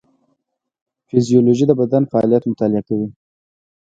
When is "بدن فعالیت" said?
1.81-2.43